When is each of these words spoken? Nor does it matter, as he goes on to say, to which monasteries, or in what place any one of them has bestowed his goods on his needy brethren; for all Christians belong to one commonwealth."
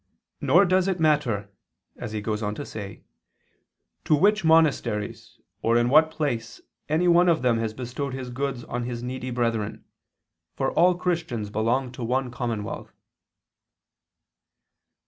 Nor 0.41 0.65
does 0.65 0.87
it 0.87 0.99
matter, 0.99 1.51
as 1.95 2.11
he 2.11 2.21
goes 2.21 2.41
on 2.41 2.55
to 2.55 2.65
say, 2.65 3.03
to 4.03 4.15
which 4.15 4.43
monasteries, 4.43 5.37
or 5.61 5.77
in 5.77 5.89
what 5.89 6.09
place 6.09 6.59
any 6.89 7.07
one 7.07 7.29
of 7.29 7.43
them 7.43 7.59
has 7.59 7.75
bestowed 7.75 8.15
his 8.15 8.31
goods 8.31 8.63
on 8.63 8.81
his 8.81 9.03
needy 9.03 9.29
brethren; 9.29 9.85
for 10.55 10.71
all 10.71 10.95
Christians 10.95 11.51
belong 11.51 11.91
to 11.91 12.03
one 12.03 12.31
commonwealth." 12.31 12.91